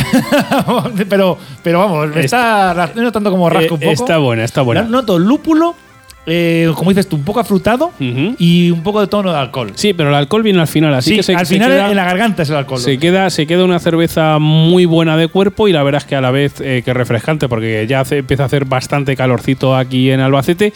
pero, 1.09 1.37
pero 1.61 1.79
vamos, 1.79 2.15
me 2.15 2.21
está, 2.23 2.85
estoy 2.85 3.03
notando 3.03 3.29
como 3.29 3.51
eh, 3.51 3.67
un 3.69 3.79
poco. 3.79 3.91
está 3.91 4.17
buena, 4.19 4.45
está 4.45 4.61
buena. 4.61 4.83
Noto 4.83 5.19
lúpulo, 5.19 5.75
eh, 6.25 6.71
como 6.75 6.91
dices 6.91 7.07
tú, 7.09 7.15
un 7.17 7.23
poco 7.23 7.39
afrutado 7.39 7.91
y 8.39 8.71
un 8.71 8.81
poco 8.83 9.01
de 9.01 9.07
tono 9.07 9.31
de 9.31 9.37
alcohol. 9.39 9.71
Sí, 9.75 9.93
pero 9.93 10.09
el 10.09 10.15
alcohol 10.15 10.43
viene 10.43 10.59
al 10.61 10.67
final, 10.67 10.93
así 10.93 11.11
Sí, 11.11 11.15
que 11.17 11.23
se, 11.23 11.35
al 11.35 11.45
se 11.45 11.55
final 11.55 11.69
queda, 11.71 11.89
en 11.89 11.95
la 11.95 12.05
garganta 12.05 12.43
es 12.43 12.49
el 12.49 12.55
alcohol. 12.55 12.79
se 12.79 12.97
queda 12.97 13.29
se 13.29 13.45
queda 13.47 13.63
una 13.65 13.79
cerveza 13.79 14.37
muy 14.39 14.85
buena 14.85 15.17
de 15.17 15.27
cuerpo 15.27 15.67
y 15.67 15.73
la 15.73 15.83
verdad 15.83 16.01
es 16.01 16.07
que 16.07 16.15
a 16.15 16.21
la 16.21 16.31
vez 16.31 16.61
eh, 16.61 16.81
que 16.85 16.93
refrescante 16.93 17.49
porque 17.49 17.85
ya 17.87 17.99
hace- 18.01 18.19
empieza 18.19 18.43
a 18.43 18.45
hacer 18.45 18.65
bastante 18.65 19.15
calorcito 19.15 19.75
aquí 19.75 20.11
en 20.11 20.19
Albacete, 20.21 20.71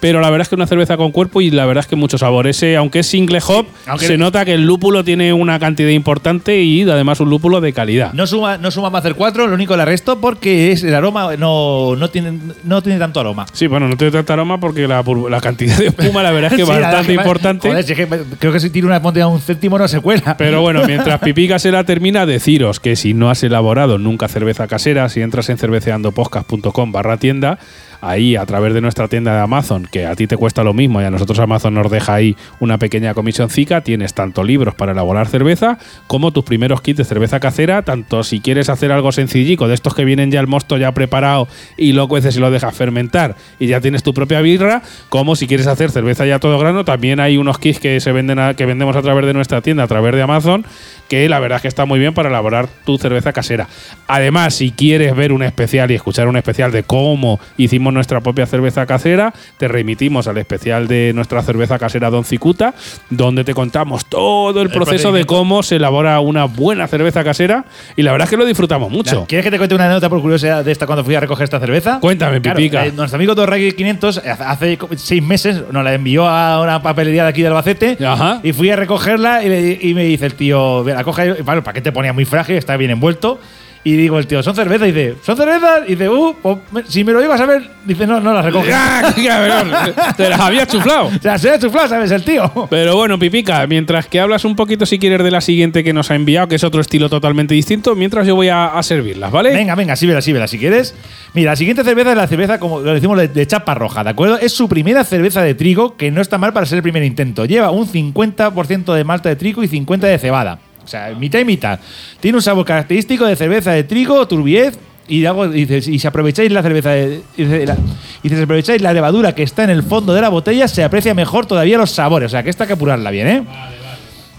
pero 0.00 0.20
la 0.20 0.30
verdad 0.30 0.42
es 0.42 0.48
que 0.48 0.54
una 0.54 0.66
cerveza 0.66 0.96
con 0.96 1.10
cuerpo 1.12 1.40
y 1.40 1.50
la 1.50 1.66
verdad 1.66 1.82
es 1.82 1.88
que 1.88 1.96
mucho 1.96 2.18
sabor. 2.18 2.46
Ese, 2.46 2.76
aunque 2.76 3.00
es 3.00 3.06
single 3.06 3.40
hop, 3.46 3.66
aunque- 3.86 4.06
se 4.06 4.16
nota 4.18 4.44
que 4.44 4.54
el 4.54 4.64
lúpulo 4.64 5.02
tiene 5.04 5.32
una 5.32 5.58
cantidad 5.58 5.90
importante 5.90 6.60
y 6.62 6.82
además 6.82 7.20
un 7.20 7.30
lúpulo 7.30 7.60
de 7.60 7.72
calidad. 7.72 8.12
No 8.12 8.26
suma, 8.26 8.58
no 8.58 8.70
suma 8.70 8.90
Macer 8.90 9.14
4, 9.14 9.46
lo 9.48 9.54
único 9.54 9.76
le 9.76 9.84
resto 9.84 10.20
porque 10.20 10.72
es 10.72 10.82
el 10.84 10.94
aroma 10.94 11.36
no, 11.36 11.96
no, 11.96 12.10
tiene, 12.10 12.38
no 12.64 12.82
tiene 12.82 12.98
tanto 12.98 13.20
aroma. 13.20 13.46
Sí, 13.52 13.66
bueno, 13.66 13.88
no 13.88 13.96
tiene 13.96 14.10
tanta 14.12 14.34
aroma 14.34 14.60
porque 14.60 14.86
la, 15.30 15.40
cantidad 15.40 15.76
de 15.76 15.86
espuma 15.88 16.22
la 16.22 16.30
verdad 16.32 16.52
es 16.52 16.56
que 16.56 16.62
es 16.62 16.68
Sí, 16.68 16.74
bastante 16.80 17.06
que- 17.06 17.12
importante. 17.14 17.68
Joder, 17.68 17.84
si 17.84 17.92
es 17.92 17.98
que 17.98 18.08
creo 18.38 18.52
que 18.52 18.60
si 18.60 18.70
tiro 18.70 18.86
una 18.86 19.00
moneda 19.00 19.24
a 19.24 19.28
un 19.28 19.40
céntimo 19.40 19.78
no 19.78 19.88
se 19.88 20.00
cuela. 20.00 20.36
Pero 20.36 20.60
bueno, 20.60 20.82
mientras 20.86 21.18
Pipica 21.20 21.58
se 21.58 21.70
la 21.70 21.84
termina, 21.84 22.26
deciros 22.26 22.80
que 22.80 22.96
si 22.96 23.14
no 23.14 23.30
has 23.30 23.42
elaborado 23.42 23.98
nunca 23.98 24.28
cerveza 24.28 24.66
casera, 24.66 25.08
si 25.08 25.20
entras 25.22 25.48
en 25.50 25.58
cerveceandopodcast.com 25.58 26.92
barra 26.92 27.16
tienda, 27.16 27.58
ahí 28.02 28.36
a 28.36 28.44
través 28.44 28.74
de 28.74 28.80
nuestra 28.82 29.08
tienda 29.08 29.34
de 29.34 29.40
Amazon, 29.40 29.88
que 29.90 30.04
a 30.06 30.14
ti 30.16 30.26
te 30.26 30.36
cuesta 30.36 30.62
lo 30.64 30.74
mismo 30.74 31.00
y 31.00 31.04
a 31.04 31.10
nosotros 31.10 31.38
Amazon 31.38 31.72
nos 31.74 31.90
deja 31.90 32.14
ahí 32.14 32.36
una 32.60 32.76
pequeña 32.76 33.14
comisioncica, 33.14 33.80
tienes 33.80 34.12
tanto 34.12 34.42
libros 34.44 34.74
para 34.74 34.92
elaborar 34.92 35.28
cerveza 35.28 35.78
como 36.08 36.32
tus 36.32 36.44
primeros 36.44 36.82
kits 36.82 36.98
de 36.98 37.04
cerveza 37.04 37.38
casera, 37.40 37.82
tanto 37.82 38.24
si 38.24 38.40
quieres 38.40 38.68
hacer 38.68 38.90
algo 38.92 39.12
sencillico, 39.12 39.68
de 39.68 39.74
estos 39.74 39.94
que 39.94 40.04
vienen 40.04 40.30
ya 40.32 40.40
el 40.40 40.48
mosto 40.48 40.76
ya 40.76 40.92
preparado 40.92 41.46
y 41.76 41.92
lo 41.92 42.08
cueces 42.08 42.36
y 42.36 42.40
lo 42.40 42.50
dejas 42.50 42.74
fermentar 42.76 43.36
y 43.60 43.68
ya 43.68 43.80
tienes 43.80 44.02
tu 44.02 44.12
propia 44.12 44.40
birra, 44.40 44.82
como 45.08 45.36
si 45.36 45.46
quieres 45.46 45.68
hacer 45.68 45.90
cerveza 45.92 46.26
ya 46.26 46.40
todo 46.40 46.58
grano, 46.58 46.84
también 46.84 47.20
hay 47.20 47.36
unos 47.36 47.58
kits 47.60 47.78
que 47.78 48.00
se 48.00 48.10
venden 48.10 48.40
a- 48.40 48.54
que 48.54 48.66
vendemos 48.66 48.96
a 48.96 49.02
través 49.02 49.24
de 49.26 49.32
nuestra 49.32 49.60
tienda, 49.60 49.84
a 49.84 49.86
través 49.86 50.12
de 50.14 50.22
Amazon, 50.22 50.66
que 51.08 51.28
la 51.28 51.38
verdad 51.38 51.56
es 51.56 51.62
que 51.62 51.68
está 51.68 51.84
muy 51.84 52.00
bien 52.00 52.14
para 52.14 52.30
elaborar 52.30 52.68
tu 52.84 52.98
cerveza 52.98 53.32
casera. 53.32 53.68
Además, 54.08 54.54
si 54.54 54.72
quieres 54.72 55.14
ver 55.14 55.32
un 55.32 55.42
especial 55.44 55.90
y 55.90 55.94
escuchar 55.94 56.26
un 56.26 56.36
especial 56.36 56.72
de 56.72 56.82
cómo 56.82 57.38
hicimos 57.56 57.91
nuestra 57.94 58.20
propia 58.20 58.46
cerveza 58.46 58.86
casera, 58.86 59.32
te 59.58 59.68
remitimos 59.68 60.26
al 60.28 60.38
especial 60.38 60.88
de 60.88 61.12
nuestra 61.14 61.42
cerveza 61.42 61.78
casera 61.78 62.10
Don 62.10 62.24
Cicuta, 62.24 62.74
donde 63.10 63.44
te 63.44 63.54
contamos 63.54 64.06
todo 64.06 64.60
el, 64.60 64.68
El 64.68 64.72
proceso 64.72 65.12
de 65.12 65.24
cómo 65.24 65.62
se 65.62 65.76
elabora 65.76 66.18
una 66.20 66.44
buena 66.44 66.86
cerveza 66.88 67.22
casera 67.24 67.64
y 67.96 68.02
la 68.02 68.12
verdad 68.12 68.26
es 68.26 68.30
que 68.30 68.36
lo 68.36 68.44
disfrutamos 68.44 68.90
mucho. 68.90 69.24
¿Quieres 69.26 69.44
que 69.44 69.50
te 69.50 69.58
cuente 69.58 69.74
una 69.74 69.84
anécdota 69.86 70.08
por 70.08 70.20
curiosidad 70.20 70.64
de 70.64 70.72
esta 70.72 70.86
cuando 70.86 71.04
fui 71.04 71.14
a 71.14 71.20
recoger 71.20 71.44
esta 71.44 71.60
cerveza? 71.60 71.98
Cuéntame, 72.00 72.40
Claro, 72.40 72.56
Pipica. 72.56 72.86
eh, 72.86 72.92
nuestro 72.92 73.16
amigo 73.16 73.34
Torrey 73.34 73.72
500 73.72 74.18
hace- 74.18 74.30
hace 74.42 74.78
seis 74.96 75.22
meses 75.22 75.62
nos 75.70 75.84
la 75.84 75.94
envió 75.94 76.26
a 76.28 76.60
una 76.62 76.82
papelería 76.82 77.24
de 77.24 77.28
aquí 77.30 77.42
de 77.42 77.48
Albacete 77.48 77.98
Ajá. 78.04 78.40
y 78.42 78.52
fui 78.52 78.70
a 78.70 78.76
recogerla 78.76 79.42
y, 79.44 79.48
le- 79.48 79.78
y 79.80 79.94
me 79.94 80.04
dice 80.04 80.26
el 80.26 80.34
tío, 80.34 80.84
"Ven, 80.84 80.96
la 80.96 81.04
coge, 81.04 81.42
vale, 81.42 81.58
el 81.58 81.62
paquete 81.64 81.92
ponía 81.92 82.12
muy 82.12 82.24
frágil, 82.24 82.56
está 82.56 82.76
bien 82.76 82.90
envuelto. 82.90 83.38
Y 83.84 83.96
digo, 83.96 84.18
el 84.18 84.28
tío, 84.28 84.42
¿son 84.44 84.54
cervezas? 84.54 84.88
Y 84.88 84.92
dice, 84.92 85.16
¿son 85.22 85.36
cervezas? 85.36 85.80
Y 85.88 85.92
dice, 85.92 86.08
uh, 86.08 86.36
pues, 86.40 86.86
si 86.88 87.02
me 87.02 87.12
lo 87.12 87.20
llevas 87.20 87.40
a 87.40 87.46
ver, 87.46 87.68
dice, 87.84 88.06
no, 88.06 88.20
no 88.20 88.32
las 88.32 88.44
recoge. 88.44 88.70
¡Ah, 88.74 89.12
qué 89.14 89.26
cabrón! 89.26 89.72
Te 90.16 90.28
las 90.28 90.38
había 90.38 90.66
chuflado. 90.66 91.06
o 91.16 91.20
sea, 91.20 91.36
se 91.36 91.50
ha 91.50 91.58
chuflado, 91.58 91.88
¿sabes? 91.88 92.12
El 92.12 92.22
tío. 92.22 92.50
Pero 92.70 92.94
bueno, 92.94 93.18
Pipica, 93.18 93.66
mientras 93.66 94.06
que 94.06 94.20
hablas 94.20 94.44
un 94.44 94.54
poquito, 94.54 94.86
si 94.86 95.00
quieres, 95.00 95.24
de 95.24 95.32
la 95.32 95.40
siguiente 95.40 95.82
que 95.82 95.92
nos 95.92 96.12
ha 96.12 96.14
enviado, 96.14 96.46
que 96.46 96.54
es 96.54 96.64
otro 96.64 96.80
estilo 96.80 97.08
totalmente 97.08 97.54
distinto, 97.54 97.96
mientras 97.96 98.24
yo 98.24 98.36
voy 98.36 98.50
a, 98.50 98.66
a 98.66 98.82
servirlas, 98.84 99.32
¿vale? 99.32 99.52
Venga, 99.52 99.74
venga, 99.74 99.96
sí, 99.96 100.06
vela, 100.06 100.22
sí, 100.22 100.32
vela, 100.32 100.46
si 100.46 100.58
quieres. 100.58 100.94
Mira, 101.34 101.52
la 101.52 101.56
siguiente 101.56 101.82
cerveza 101.82 102.12
es 102.12 102.16
la 102.16 102.28
cerveza, 102.28 102.60
como 102.60 102.80
lo 102.80 102.94
decimos, 102.94 103.18
de, 103.18 103.26
de 103.26 103.46
chapa 103.48 103.74
roja, 103.74 104.04
¿de 104.04 104.10
acuerdo? 104.10 104.38
Es 104.38 104.52
su 104.52 104.68
primera 104.68 105.02
cerveza 105.02 105.42
de 105.42 105.54
trigo, 105.54 105.96
que 105.96 106.12
no 106.12 106.20
está 106.20 106.38
mal 106.38 106.52
para 106.52 106.66
ser 106.66 106.76
el 106.76 106.82
primer 106.84 107.02
intento. 107.02 107.46
Lleva 107.46 107.72
un 107.72 107.88
50% 107.88 108.94
de 108.94 109.02
malta 109.02 109.28
de 109.28 109.34
trigo 109.34 109.64
y 109.64 109.68
50% 109.68 109.98
de 109.98 110.18
cebada. 110.18 110.60
O 110.84 110.88
sea, 110.88 111.14
mitad 111.18 111.38
y 111.38 111.44
mitad. 111.44 111.78
Tiene 112.20 112.36
un 112.38 112.42
sabor 112.42 112.64
característico 112.64 113.24
de 113.26 113.36
cerveza 113.36 113.72
de 113.72 113.84
trigo, 113.84 114.26
turbiez. 114.28 114.78
Y, 115.08 115.24
hago- 115.26 115.46
y 115.46 115.64
dices, 115.64 115.88
y 115.88 115.98
si 115.98 116.06
aprovecháis 116.06 116.50
la 116.52 116.62
cerveza 116.62 116.90
de, 116.90 117.22
y 117.36 117.44
la- 117.44 117.76
y 118.22 118.28
si 118.28 118.40
aprovecháis 118.40 118.80
la 118.80 118.92
levadura 118.92 119.34
que 119.34 119.42
está 119.42 119.64
en 119.64 119.70
el 119.70 119.82
fondo 119.82 120.14
de 120.14 120.20
la 120.20 120.28
botella, 120.28 120.68
se 120.68 120.84
aprecia 120.84 121.12
mejor 121.12 121.44
todavía 121.46 121.76
los 121.76 121.90
sabores. 121.90 122.26
O 122.26 122.30
sea, 122.30 122.42
que 122.42 122.50
esta 122.50 122.64
hay 122.64 122.68
que 122.68 122.74
apurarla 122.74 123.10
bien, 123.10 123.26
¿eh? 123.26 123.42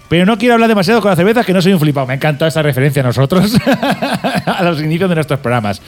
Pero 0.10 0.25
no 0.25 0.38
quiero 0.38 0.54
hablar 0.54 0.69
demasiado 0.69 1.01
con 1.01 1.10
la 1.10 1.16
cerveza, 1.16 1.44
que 1.44 1.54
no 1.54 1.62
soy 1.62 1.74
un 1.74 1.80
flipado. 1.80 2.06
Me 2.06 2.13
ha 2.13 2.16
encantado 2.16 2.48
esta 2.48 2.62
referencia 2.62 3.01
a 3.01 3.06
nosotros, 3.06 3.56
a 4.46 4.63
los 4.63 4.80
inicios 4.81 5.10
de 5.10 5.16
nuestros 5.16 5.39
programas. 5.39 5.81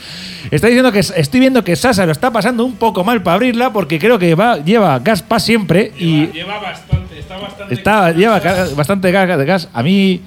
Está 0.51 0.67
diciendo 0.67 0.91
que 0.91 0.99
estoy 0.99 1.39
viendo 1.39 1.63
que 1.63 1.75
Sasa 1.75 2.05
lo 2.05 2.11
está 2.11 2.31
pasando 2.31 2.65
un 2.65 2.75
poco 2.75 3.03
mal 3.03 3.21
para 3.23 3.35
abrirla, 3.35 3.71
porque 3.71 3.99
creo 3.99 4.17
que 4.19 4.33
va, 4.35 4.57
lleva 4.57 4.97
gas 4.99 5.21
para 5.21 5.39
siempre 5.39 5.91
y 5.99 6.27
Lleva 6.27 6.59
bastante, 6.59 7.19
está 7.19 7.37
bastante. 7.37 7.73
está, 7.73 8.11
lleva 8.11 8.39
bastante 8.75 9.11
gas, 9.11 9.37
de 9.37 9.45
gas. 9.45 9.69
A 9.73 9.83
mí 9.83 10.21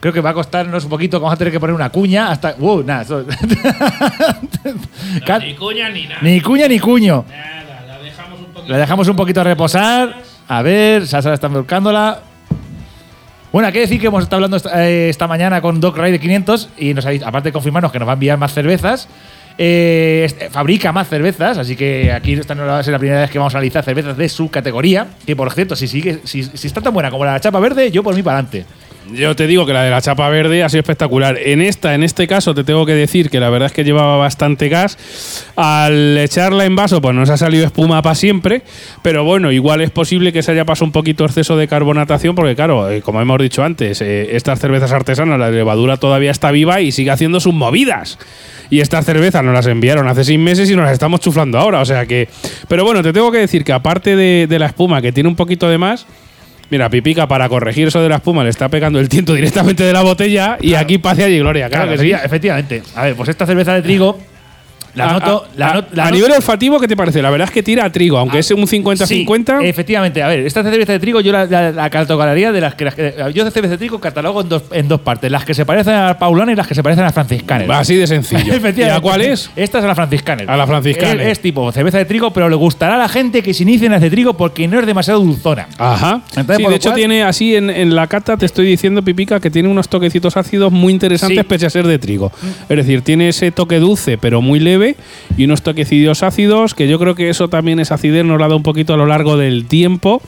creo 0.00 0.12
que 0.12 0.20
va 0.20 0.30
a 0.30 0.34
costarnos 0.34 0.84
un 0.84 0.90
poquito, 0.90 1.18
vamos 1.20 1.34
a 1.34 1.36
tener 1.36 1.52
que 1.52 1.60
poner 1.60 1.74
una 1.74 1.90
cuña 1.90 2.30
hasta. 2.30 2.52
¡Wow! 2.58 2.84
Nada. 2.84 3.02
esto- 3.02 3.24
Ca- 5.26 5.40
cuña 5.58 5.88
ni 5.90 6.04
nada. 6.06 6.20
ni 6.22 6.40
cuña 6.40 6.68
ni 6.68 6.78
cuño. 6.78 7.24
Nada, 7.28 7.84
la 7.86 7.98
dejamos 7.98 8.38
un 8.40 8.46
poquito. 8.46 8.72
La 8.72 8.78
dejamos 8.78 9.08
un 9.08 9.16
poquito 9.16 9.40
a 9.40 9.44
reposar. 9.44 10.14
A 10.48 10.62
ver, 10.62 11.06
Sasa 11.06 11.32
está 11.34 11.48
buscándola. 11.48 12.20
Bueno, 13.52 13.66
hay 13.66 13.72
que 13.72 13.80
decir 13.80 14.00
que 14.00 14.06
hemos 14.08 14.22
estado 14.22 14.36
hablando 14.36 14.56
esta, 14.58 14.86
eh, 14.86 15.08
esta 15.08 15.26
mañana 15.26 15.60
con 15.62 15.80
Doc 15.80 15.96
Ray 15.96 16.12
de 16.12 16.20
500 16.20 16.68
y 16.78 16.92
nos 16.92 17.06
ha 17.06 17.10
dicho, 17.10 17.26
aparte 17.26 17.48
de 17.48 17.52
confirmarnos 17.52 17.90
que 17.90 17.98
nos 17.98 18.06
va 18.06 18.12
a 18.12 18.14
enviar 18.14 18.36
más 18.38 18.52
cervezas, 18.52 19.08
eh, 19.56 20.22
este, 20.26 20.50
fabrica 20.50 20.92
más 20.92 21.08
cervezas, 21.08 21.56
así 21.56 21.74
que 21.74 22.12
aquí 22.12 22.34
esta 22.34 22.54
no 22.54 22.66
va 22.66 22.78
a 22.78 22.82
ser 22.82 22.92
la 22.92 22.98
primera 22.98 23.22
vez 23.22 23.30
que 23.30 23.38
vamos 23.38 23.54
a 23.54 23.58
analizar 23.58 23.82
cervezas 23.82 24.18
de 24.18 24.28
su 24.28 24.50
categoría. 24.50 25.06
Que 25.26 25.34
por 25.34 25.50
cierto, 25.52 25.76
si, 25.76 25.88
sigue, 25.88 26.20
si, 26.24 26.42
si 26.44 26.66
está 26.66 26.82
tan 26.82 26.92
buena 26.92 27.10
como 27.10 27.24
la 27.24 27.40
chapa 27.40 27.58
verde, 27.58 27.90
yo 27.90 28.02
por 28.02 28.14
mí 28.14 28.22
para 28.22 28.38
adelante. 28.40 28.66
Yo 29.12 29.34
te 29.34 29.46
digo 29.46 29.64
que 29.64 29.72
la 29.72 29.82
de 29.82 29.90
la 29.90 30.02
chapa 30.02 30.28
verde 30.28 30.62
ha 30.62 30.68
sido 30.68 30.80
espectacular. 30.80 31.38
En 31.38 31.62
esta, 31.62 31.94
en 31.94 32.02
este 32.02 32.26
caso, 32.26 32.54
te 32.54 32.62
tengo 32.62 32.84
que 32.84 32.94
decir 32.94 33.30
que 33.30 33.40
la 33.40 33.48
verdad 33.48 33.66
es 33.66 33.72
que 33.72 33.82
llevaba 33.82 34.16
bastante 34.16 34.68
gas. 34.68 34.98
Al 35.56 36.18
echarla 36.18 36.66
en 36.66 36.76
vaso, 36.76 37.00
pues 37.00 37.14
nos 37.14 37.30
ha 37.30 37.38
salido 37.38 37.64
espuma 37.64 38.02
para 38.02 38.14
siempre. 38.14 38.62
Pero 39.02 39.24
bueno, 39.24 39.50
igual 39.50 39.80
es 39.80 39.90
posible 39.90 40.32
que 40.32 40.42
se 40.42 40.52
haya 40.52 40.66
pasado 40.66 40.86
un 40.86 40.92
poquito 40.92 41.24
exceso 41.24 41.56
de 41.56 41.68
carbonatación, 41.68 42.34
porque 42.34 42.54
claro, 42.54 42.90
eh, 42.90 43.00
como 43.00 43.20
hemos 43.22 43.40
dicho 43.40 43.64
antes, 43.64 44.02
eh, 44.02 44.36
estas 44.36 44.60
cervezas 44.60 44.92
artesanas, 44.92 45.38
la 45.38 45.50
levadura 45.50 45.96
todavía 45.96 46.30
está 46.30 46.50
viva 46.50 46.82
y 46.82 46.92
sigue 46.92 47.10
haciendo 47.10 47.40
sus 47.40 47.54
movidas. 47.54 48.18
Y 48.68 48.80
estas 48.80 49.06
cervezas 49.06 49.42
nos 49.42 49.54
las 49.54 49.66
enviaron 49.66 50.06
hace 50.08 50.24
seis 50.24 50.38
meses 50.38 50.70
y 50.70 50.76
nos 50.76 50.84
las 50.84 50.92
estamos 50.92 51.20
chuflando 51.20 51.58
ahora. 51.58 51.80
O 51.80 51.86
sea 51.86 52.04
que. 52.04 52.28
Pero 52.68 52.84
bueno, 52.84 53.02
te 53.02 53.14
tengo 53.14 53.32
que 53.32 53.38
decir 53.38 53.64
que 53.64 53.72
aparte 53.72 54.16
de, 54.16 54.46
de 54.46 54.58
la 54.58 54.66
espuma, 54.66 55.00
que 55.00 55.12
tiene 55.12 55.30
un 55.30 55.36
poquito 55.36 55.66
de 55.70 55.78
más. 55.78 56.06
Mira, 56.70 56.90
Pipica, 56.90 57.26
para 57.26 57.48
corregir 57.48 57.88
eso 57.88 58.02
de 58.02 58.08
la 58.08 58.16
espuma, 58.16 58.44
le 58.44 58.50
está 58.50 58.68
pegando 58.68 59.00
el 59.00 59.08
tiento 59.08 59.34
directamente 59.34 59.84
de 59.84 59.92
la 59.92 60.02
botella 60.02 60.58
y 60.60 60.74
aquí 60.74 60.98
paz 60.98 61.18
y 61.18 61.38
gloria. 61.38 61.68
Claro, 61.68 61.84
Claro, 61.86 61.98
que 61.98 62.04
sí. 62.08 62.12
sí, 62.14 62.20
efectivamente. 62.24 62.82
A 62.94 63.04
ver, 63.04 63.14
pues 63.14 63.28
esta 63.30 63.46
cerveza 63.46 63.74
de 63.74 63.82
trigo 63.82 64.18
la 64.98 65.10
A- 65.10 65.12
noto. 65.14 65.44
a, 65.44 65.58
la 65.58 65.70
a- 65.70 65.74
not- 65.74 65.94
la 65.94 66.02
a 66.02 66.06
not- 66.06 66.14
nivel 66.14 66.32
olfativo, 66.32 66.78
¿qué 66.80 66.88
te 66.88 66.96
parece? 66.96 67.22
La 67.22 67.30
verdad 67.30 67.48
es 67.48 67.54
que 67.54 67.62
tira 67.62 67.84
a 67.84 67.90
trigo, 67.92 68.18
aunque 68.18 68.36
Ah, 68.38 68.40
es 68.40 68.50
un 68.50 68.66
50-50. 68.66 69.06
Sí, 69.60 69.66
efectivamente. 69.68 70.22
A 70.22 70.28
ver, 70.28 70.40
esta 70.40 70.62
cerveza 70.62 70.92
de 70.92 70.98
trigo 70.98 71.20
yo 71.20 71.32
la, 71.32 71.46
la, 71.46 71.72
la 71.72 71.90
catalogaría 71.90 72.52
de 72.52 72.60
las 72.60 72.74
que, 72.74 72.84
las 72.84 72.94
que- 72.94 73.14
Yo 73.34 73.44
de 73.44 73.50
cerveza 73.50 73.72
de 73.72 73.78
trigo 73.78 73.98
catalogo 74.00 74.40
en 74.42 74.48
dos, 74.48 74.62
en 74.72 74.88
dos 74.88 75.00
partes: 75.00 75.30
las 75.30 75.44
que 75.44 75.54
se 75.54 75.64
parecen 75.64 75.94
a 75.94 76.06
la 76.06 76.18
paulana 76.18 76.52
y 76.52 76.56
las 76.56 76.66
que 76.66 76.74
se 76.74 76.82
parecen 76.82 77.04
a 77.04 77.06
la 77.08 77.12
franciscaner. 77.12 77.70
Así 77.72 77.94
de 77.96 78.06
sencillo. 78.06 78.54
¿Y 78.76 78.82
a 78.82 79.00
cuál 79.00 79.22
es? 79.22 79.50
Esta 79.56 79.78
es 79.78 79.84
a 79.84 79.88
la 79.88 79.94
franciscaner. 79.94 80.50
A 80.50 80.56
la 80.56 80.66
franciscaner. 80.66 81.20
Es, 81.20 81.32
es 81.32 81.40
tipo 81.40 81.70
cerveza 81.72 81.98
de 81.98 82.04
trigo, 82.04 82.32
pero 82.32 82.48
le 82.48 82.56
gustará 82.56 82.94
a 82.96 82.98
la 82.98 83.08
gente 83.08 83.42
que 83.42 83.54
se 83.54 83.62
inicie 83.62 83.86
en 83.86 83.92
las 83.92 84.00
de 84.00 84.10
trigo 84.10 84.34
porque 84.36 84.66
no 84.68 84.78
es 84.80 84.86
demasiado 84.86 85.20
dulzona. 85.20 85.68
Ajá. 85.78 86.22
Entonces, 86.36 86.56
sí, 86.58 86.64
de 86.70 86.76
hecho 86.76 86.88
cual- 86.90 86.96
tiene 86.96 87.22
así 87.22 87.54
en, 87.56 87.70
en 87.70 87.94
la 87.94 88.06
cata, 88.06 88.36
te 88.36 88.46
estoy 88.46 88.66
diciendo, 88.66 89.02
Pipica, 89.02 89.40
que 89.40 89.50
tiene 89.50 89.68
unos 89.68 89.88
toquecitos 89.88 90.36
ácidos 90.36 90.72
muy 90.72 90.92
interesantes 90.92 91.38
Sí. 91.38 91.44
pese 91.44 91.66
a 91.66 91.70
ser 91.70 91.86
de 91.86 91.98
trigo. 91.98 92.32
Es 92.68 92.76
decir, 92.76 93.02
tiene 93.02 93.28
ese 93.28 93.50
toque 93.50 93.78
dulce 93.78 94.18
pero 94.18 94.40
muy 94.40 94.58
leve 94.60 94.87
y 95.36 95.44
unos 95.44 95.62
toquecillos 95.62 96.22
ácidos 96.22 96.74
que 96.74 96.88
yo 96.88 96.98
creo 96.98 97.14
que 97.14 97.28
eso 97.30 97.48
también 97.48 97.80
es 97.80 97.92
acidez, 97.92 98.24
nos 98.24 98.40
la 98.40 98.48
da 98.48 98.54
un 98.56 98.62
poquito 98.62 98.94
a 98.94 98.96
lo 98.96 99.06
largo 99.06 99.36
del 99.36 99.66
tiempo 99.66 100.20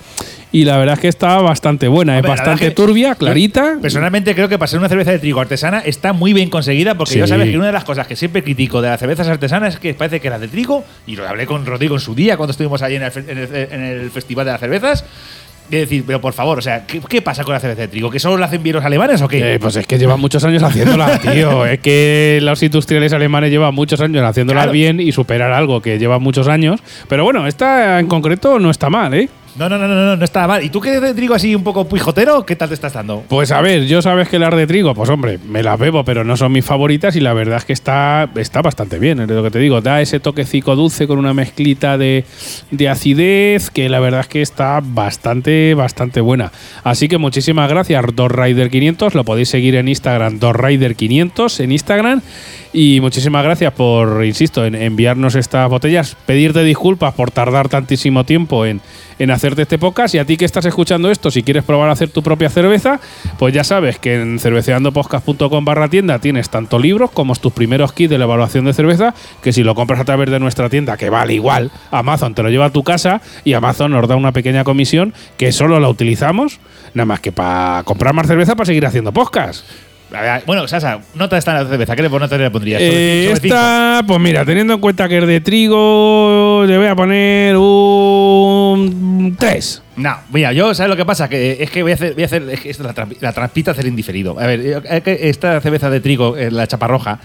y 0.52 0.64
la 0.64 0.76
verdad 0.78 0.94
es 0.94 1.00
que 1.00 1.08
está 1.08 1.36
bastante 1.38 1.86
buena, 1.86 2.18
es 2.18 2.24
bastante 2.24 2.72
turbia, 2.72 3.14
clarita. 3.14 3.78
Personalmente 3.80 4.34
creo 4.34 4.48
que 4.48 4.58
para 4.58 4.66
ser 4.66 4.80
una 4.80 4.88
cerveza 4.88 5.12
de 5.12 5.20
trigo 5.20 5.40
artesana 5.40 5.78
está 5.78 6.12
muy 6.12 6.32
bien 6.32 6.50
conseguida 6.50 6.96
porque 6.96 7.12
Sí. 7.14 7.18
yo 7.20 7.26
sabes 7.28 7.48
que 7.50 7.56
una 7.56 7.66
de 7.66 7.72
las 7.72 7.84
cosas 7.84 8.06
que 8.08 8.16
siempre 8.16 8.42
critico 8.42 8.82
de 8.82 8.88
las 8.88 8.98
cervezas 8.98 9.28
artesanas 9.28 9.74
es 9.74 9.80
que 9.80 9.94
parece 9.94 10.18
que 10.20 10.28
las 10.28 10.40
de 10.40 10.48
trigo, 10.48 10.84
y 11.06 11.14
lo 11.14 11.28
hablé 11.28 11.46
con 11.46 11.64
Rodrigo 11.66 11.94
en 11.94 12.00
su 12.00 12.14
día 12.16 12.36
cuando 12.36 12.50
estuvimos 12.50 12.82
ahí 12.82 12.96
en 12.96 13.02
el, 13.04 13.10
fe- 13.12 13.24
en 13.28 13.38
el- 13.38 13.54
en 13.54 13.82
el 13.84 14.10
Festival 14.10 14.44
de 14.46 14.52
las 14.52 14.60
Cervezas, 14.60 15.04
de 15.70 15.78
decir, 15.78 16.04
pero 16.06 16.20
por 16.20 16.32
favor, 16.32 16.58
o 16.58 16.62
sea, 16.62 16.84
¿qué, 16.86 17.00
qué 17.08 17.22
pasa 17.22 17.44
con 17.44 17.54
la 17.54 17.60
cerveza 17.60 17.82
de 17.82 17.88
trigo? 17.88 18.10
¿Que 18.10 18.18
solo 18.18 18.36
la 18.36 18.46
hacen 18.46 18.62
bien 18.62 18.76
los 18.76 18.84
alemanes 18.84 19.22
o 19.22 19.28
qué? 19.28 19.54
Eh, 19.54 19.58
pues 19.58 19.76
es 19.76 19.86
que 19.86 19.98
llevan 19.98 20.20
muchos 20.20 20.42
años 20.44 20.62
haciéndola, 20.62 21.18
tío. 21.32 21.64
Es 21.66 21.78
que 21.80 22.38
los 22.42 22.62
industriales 22.62 23.12
alemanes 23.12 23.50
llevan 23.50 23.74
muchos 23.74 24.00
años 24.00 24.22
haciéndola 24.24 24.60
Claro. 24.62 24.72
bien 24.72 25.00
y 25.00 25.12
superar 25.12 25.52
algo 25.52 25.80
que 25.80 25.98
lleva 25.98 26.18
muchos 26.18 26.48
años. 26.48 26.80
Pero 27.08 27.24
bueno, 27.24 27.46
esta 27.46 27.98
en 28.00 28.06
concreto 28.06 28.58
no 28.58 28.70
está 28.70 28.90
mal, 28.90 29.14
¿eh? 29.14 29.28
No, 29.56 29.68
no, 29.68 29.78
no, 29.78 29.88
no, 29.88 29.94
no, 29.94 30.16
no 30.16 30.24
está 30.24 30.46
mal. 30.46 30.62
¿Y 30.62 30.70
tú 30.70 30.82
eres 30.84 31.02
de 31.02 31.14
trigo 31.14 31.34
así 31.34 31.54
un 31.54 31.64
poco 31.64 31.88
pijotero? 31.88 32.46
¿Qué 32.46 32.54
tal 32.56 32.68
te 32.68 32.74
estás 32.74 32.92
dando? 32.92 33.24
Pues 33.28 33.50
a 33.50 33.60
ver, 33.60 33.86
yo 33.86 34.00
sabes 34.00 34.28
que 34.28 34.38
las 34.38 34.54
de 34.54 34.66
trigo, 34.66 34.94
pues 34.94 35.10
hombre, 35.10 35.38
me 35.48 35.62
las 35.62 35.78
bebo, 35.78 36.04
pero 36.04 36.24
no 36.24 36.36
son 36.36 36.52
mis 36.52 36.64
favoritas 36.64 37.16
y 37.16 37.20
la 37.20 37.32
verdad 37.32 37.58
es 37.58 37.64
que 37.64 37.72
está, 37.72 38.30
está 38.36 38.62
bastante 38.62 38.98
bien, 38.98 39.20
es 39.20 39.28
lo 39.28 39.42
que 39.42 39.50
te 39.50 39.58
digo, 39.58 39.80
da 39.80 40.00
ese 40.00 40.20
toquecico 40.20 40.76
dulce 40.76 41.06
con 41.06 41.18
una 41.18 41.34
mezclita 41.34 41.98
de, 41.98 42.24
de 42.70 42.88
acidez 42.88 43.70
que 43.70 43.88
la 43.88 44.00
verdad 44.00 44.20
es 44.20 44.28
que 44.28 44.42
está 44.42 44.80
bastante, 44.82 45.74
bastante 45.74 46.20
buena. 46.20 46.52
Así 46.84 47.08
que 47.08 47.18
muchísimas 47.18 47.68
gracias, 47.68 48.04
DosRider500, 48.04 49.14
lo 49.14 49.24
podéis 49.24 49.48
seguir 49.48 49.74
en 49.74 49.88
Instagram, 49.88 50.38
DosRider500 50.38 51.60
en 51.60 51.72
Instagram 51.72 52.22
y 52.72 53.00
muchísimas 53.00 53.42
gracias 53.42 53.72
por, 53.72 54.24
insisto, 54.24 54.64
en 54.64 54.74
enviarnos 54.74 55.34
estas 55.34 55.68
botellas, 55.68 56.16
pedirte 56.26 56.62
disculpas 56.62 57.14
por 57.14 57.30
tardar 57.30 57.68
tantísimo 57.68 58.24
tiempo 58.24 58.64
en, 58.64 58.80
en 59.18 59.30
hacerte 59.30 59.62
este 59.62 59.78
podcast 59.78 60.14
y 60.14 60.18
a 60.18 60.24
ti 60.24 60.36
que 60.36 60.44
estás 60.44 60.64
escuchando 60.64 61.10
esto, 61.10 61.30
si 61.30 61.42
quieres 61.42 61.64
probar 61.64 61.88
a 61.88 61.92
hacer 61.92 62.10
tu 62.10 62.22
propia 62.22 62.48
cerveza, 62.48 63.00
pues 63.38 63.52
ya 63.52 63.64
sabes 63.64 63.98
que 63.98 64.14
en 64.14 64.38
cerveceandopodcast.com 64.38 65.64
barra 65.64 65.88
tienda 65.88 66.20
tienes 66.20 66.48
tanto 66.48 66.78
libros 66.78 67.10
como 67.10 67.34
tus 67.34 67.52
primeros 67.52 67.92
kits 67.92 68.10
de 68.10 68.18
la 68.18 68.24
evaluación 68.24 68.64
de 68.64 68.72
cerveza, 68.72 69.14
que 69.42 69.52
si 69.52 69.62
lo 69.62 69.74
compras 69.74 70.00
a 70.00 70.04
través 70.04 70.30
de 70.30 70.38
nuestra 70.38 70.68
tienda, 70.68 70.96
que 70.96 71.10
vale 71.10 71.34
igual, 71.34 71.70
Amazon 71.90 72.34
te 72.34 72.42
lo 72.42 72.50
lleva 72.50 72.66
a 72.66 72.70
tu 72.70 72.84
casa 72.84 73.20
y 73.44 73.54
Amazon 73.54 73.90
nos 73.92 74.08
da 74.08 74.16
una 74.16 74.32
pequeña 74.32 74.64
comisión 74.64 75.12
que 75.36 75.52
solo 75.52 75.80
la 75.80 75.88
utilizamos 75.88 76.60
nada 76.94 77.06
más 77.06 77.20
que 77.20 77.32
para 77.32 77.82
comprar 77.84 78.14
más 78.14 78.26
cerveza 78.26 78.54
para 78.54 78.66
seguir 78.66 78.86
haciendo 78.86 79.12
podcast. 79.12 79.64
Ver, 80.10 80.42
Bueno, 80.44 80.66
Sasa, 80.66 80.98
nota 81.14 81.38
esta 81.38 81.52
en 81.56 81.62
la 81.64 81.68
cerveza. 81.70 81.94
¿Qué 81.96 82.02
le- 82.02 82.08
nota 82.08 82.36
le 82.36 82.50
pondrías? 82.50 82.80
Sobre- 82.82 83.22
Eh, 83.22 83.24
sobre 83.28 83.40
cinco. 83.40 83.54
esta, 83.54 84.02
pues 84.06 84.20
mira, 84.20 84.44
teniendo 84.44 84.74
en 84.74 84.80
cuenta 84.80 85.08
que 85.08 85.18
es 85.18 85.26
de 85.26 85.40
trigo, 85.40 86.64
le 86.66 86.76
voy 86.78 86.86
a 86.88 86.96
poner 86.96 87.56
un 87.56 88.69
3. 89.38 89.82
No, 89.96 90.16
mira, 90.32 90.52
yo, 90.52 90.72
¿sabes 90.74 90.88
lo 90.90 90.96
que 90.96 91.04
pasa? 91.04 91.28
Que 91.28 91.58
es 91.62 91.70
que 91.70 91.82
voy 91.82 91.92
a 91.92 91.94
hacer, 91.94 92.14
voy 92.14 92.22
a 92.22 92.26
hacer 92.26 92.42
es 92.50 92.60
que 92.60 92.74
la, 92.82 92.94
la 93.20 93.32
trampita 93.32 93.72
hacer 93.72 93.86
indiferido. 93.86 94.38
A 94.40 94.46
ver, 94.46 94.60
eh, 94.84 95.18
esta 95.22 95.60
cerveza 95.60 95.90
de 95.90 96.00
trigo, 96.00 96.36
eh, 96.36 96.50
la 96.50 96.66
chaparroja, 96.66 97.18